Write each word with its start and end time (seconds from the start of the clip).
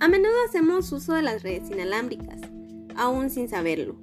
A 0.00 0.08
menudo 0.08 0.32
hacemos 0.48 0.90
uso 0.92 1.12
de 1.12 1.20
las 1.20 1.42
redes 1.42 1.70
inalámbricas, 1.70 2.40
aún 2.96 3.28
sin 3.28 3.50
saberlo. 3.50 3.96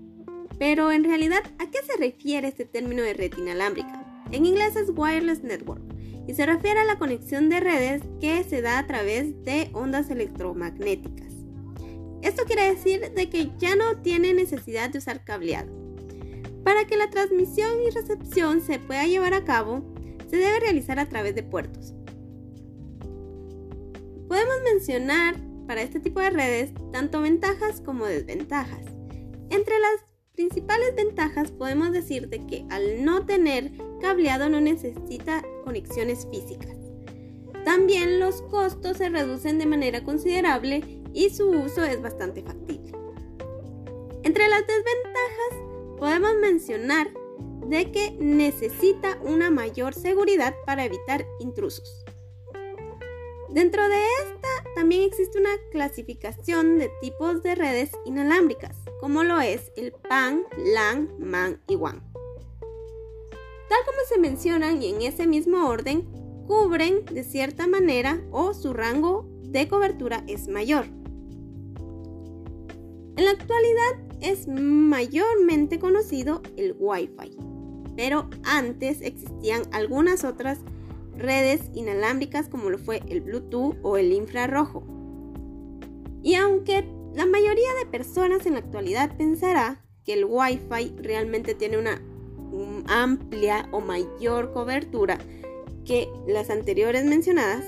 Pero 0.60 0.92
en 0.92 1.04
realidad, 1.04 1.42
¿a 1.58 1.72
qué 1.72 1.80
se 1.88 1.98
refiere 1.98 2.48
este 2.48 2.66
término 2.66 3.02
de 3.02 3.16
red 3.16 3.34
inalámbrica? 3.36 4.24
En 4.32 4.46
inglés 4.46 4.76
es 4.76 4.92
wireless 4.96 5.42
network 5.42 5.82
y 6.28 6.36
se 6.36 6.46
refiere 6.46 6.82
a 6.82 6.86
la 6.86 7.00
conexión 7.00 7.50
de 7.50 7.62
redes 7.62 8.04
que 8.22 8.44
se 8.44 8.62
da 8.62 8.78
a 8.78 8.86
través 8.86 9.44
de 9.44 9.72
ondas 9.74 10.12
electromagnéticas. 10.12 11.34
Esto 12.22 12.44
quiere 12.46 12.76
decir 12.76 13.12
de 13.16 13.30
que 13.30 13.50
ya 13.58 13.76
no 13.76 13.98
tiene 14.04 14.36
necesidad 14.36 14.92
de 14.92 15.00
usar 15.00 15.24
cableado. 15.24 15.72
Para 16.64 16.86
que 16.86 16.96
la 16.96 17.10
transmisión 17.10 17.72
y 17.88 17.90
recepción 17.90 18.62
se 18.62 18.78
pueda 18.78 19.08
llevar 19.08 19.34
a 19.34 19.46
cabo, 19.46 19.84
se 20.30 20.38
debe 20.38 20.60
realizar 20.60 21.00
a 21.00 21.10
través 21.10 21.34
de 21.34 21.42
puertos. 21.42 21.96
Podemos 24.28 24.58
mencionar 24.72 25.48
para 25.68 25.82
este 25.82 26.00
tipo 26.00 26.20
de 26.20 26.30
redes 26.30 26.72
tanto 26.92 27.22
ventajas 27.22 27.82
como 27.82 28.06
desventajas. 28.06 28.86
Entre 29.50 29.80
las 29.80 30.06
principales 30.34 30.96
ventajas 30.96 31.52
podemos 31.52 31.92
decir 31.92 32.30
de 32.30 32.46
que 32.48 32.66
al 32.70 33.04
no 33.04 33.26
tener 33.26 33.72
cableado 34.00 34.50
no 34.50 34.62
necesita 34.62 35.44
conexiones 35.64 36.28
físicas. 36.32 36.78
También 37.66 38.20
los 38.20 38.42
costos 38.44 38.98
se 38.98 39.10
reducen 39.10 39.60
de 39.60 39.66
manera 39.66 40.04
considerable 40.04 41.02
y 41.14 41.30
su 41.32 41.50
uso 41.50 41.84
es 41.84 42.02
bastante 42.02 42.42
factible. 42.42 42.94
Entre 44.24 44.48
las 44.48 44.62
desventajas 44.62 45.98
podemos 45.98 46.36
mencionar 46.40 47.10
de 47.66 47.92
que 47.92 48.12
necesita 48.20 49.18
una 49.24 49.50
mayor 49.50 49.94
seguridad 49.94 50.56
para 50.66 50.86
evitar 50.86 51.26
intrusos. 51.40 52.06
Dentro 53.50 53.88
de 53.88 54.04
esta 54.26 54.48
también 54.76 55.04
existe 55.04 55.40
una 55.40 55.56
clasificación 55.72 56.78
de 56.78 56.92
tipos 57.02 57.42
de 57.44 57.56
redes 57.56 57.92
inalámbricas, 58.06 58.76
como 59.00 59.24
lo 59.24 59.40
es 59.40 59.72
el 59.78 59.94
PAN, 59.94 60.44
LAN, 60.58 61.10
MAN 61.18 61.62
y 61.68 61.76
WAN. 61.76 62.04
Tal 63.70 63.80
como 63.86 64.00
se 64.08 64.20
mencionan 64.20 64.82
y 64.82 64.90
en 64.90 65.02
ese 65.02 65.28
mismo 65.28 65.68
orden, 65.68 66.08
cubren 66.46 67.06
de 67.06 67.24
cierta 67.24 67.68
manera 67.68 68.22
o 68.32 68.54
su 68.54 68.74
rango 68.74 69.28
de 69.44 69.68
cobertura 69.68 70.24
es 70.28 70.48
mayor. 70.50 70.86
En 73.16 73.26
la 73.26 73.32
actualidad 73.32 74.08
es 74.22 74.48
mayormente 74.48 75.80
conocido 75.80 76.42
el 76.58 76.76
Wi-Fi, 76.78 77.38
pero 77.96 78.30
antes 78.44 79.02
existían 79.02 79.64
algunas 79.72 80.24
otras 80.24 80.60
redes 81.18 81.70
inalámbricas 81.74 82.48
como 82.50 82.70
lo 82.70 82.78
fue 82.78 83.02
el 83.08 83.22
Bluetooth 83.22 83.76
o 83.84 83.98
el 83.98 84.14
infrarrojo. 84.14 84.84
Y 86.24 86.36
aunque 86.36 86.86
la 87.14 87.26
mayoría 87.26 87.74
de 87.80 87.90
personas 87.90 88.46
en 88.46 88.54
la 88.54 88.60
actualidad 88.60 89.16
pensará 89.18 89.84
que 90.04 90.14
el 90.14 90.26
Wi-Fi 90.26 90.96
realmente 91.02 91.56
tiene 91.56 91.78
una 91.78 92.02
amplia 92.88 93.68
o 93.72 93.82
mayor 93.82 94.54
cobertura 94.54 95.18
que 95.86 96.10
las 96.28 96.50
anteriores 96.50 97.06
mencionadas, 97.06 97.66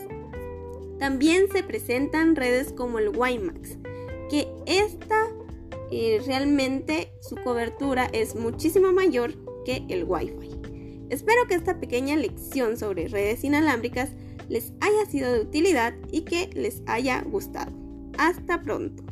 también 1.00 1.50
se 1.52 1.64
presentan 1.64 2.36
redes 2.36 2.74
como 2.74 3.00
el 3.00 3.10
WiMAX, 3.10 3.78
que 4.30 4.48
esta 4.66 5.28
eh, 5.92 6.22
realmente 6.26 7.14
su 7.22 7.36
cobertura 7.38 8.10
es 8.12 8.36
muchísimo 8.36 8.92
mayor 8.92 9.34
que 9.66 9.86
el 9.90 10.04
Wi-Fi. 10.04 10.69
Espero 11.10 11.48
que 11.48 11.56
esta 11.56 11.80
pequeña 11.80 12.16
lección 12.16 12.78
sobre 12.78 13.08
redes 13.08 13.44
inalámbricas 13.44 14.12
les 14.48 14.74
haya 14.82 15.10
sido 15.10 15.34
de 15.34 15.42
utilidad 15.42 15.94
y 16.12 16.22
que 16.22 16.50
les 16.54 16.82
haya 16.86 17.22
gustado. 17.22 17.72
Hasta 18.18 18.62
pronto. 18.62 19.09